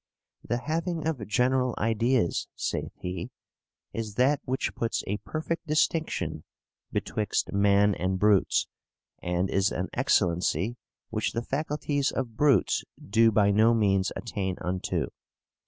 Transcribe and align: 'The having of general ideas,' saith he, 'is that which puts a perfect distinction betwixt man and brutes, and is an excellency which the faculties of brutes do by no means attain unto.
'The 0.43 0.57
having 0.61 1.07
of 1.07 1.27
general 1.27 1.75
ideas,' 1.77 2.47
saith 2.55 2.91
he, 3.01 3.29
'is 3.93 4.15
that 4.15 4.41
which 4.45 4.73
puts 4.73 5.03
a 5.05 5.17
perfect 5.17 5.67
distinction 5.67 6.43
betwixt 6.91 7.53
man 7.53 7.93
and 7.93 8.17
brutes, 8.17 8.65
and 9.21 9.47
is 9.51 9.71
an 9.71 9.89
excellency 9.93 10.75
which 11.11 11.33
the 11.33 11.43
faculties 11.43 12.09
of 12.09 12.35
brutes 12.35 12.83
do 12.99 13.31
by 13.31 13.51
no 13.51 13.75
means 13.75 14.11
attain 14.15 14.57
unto. 14.59 15.05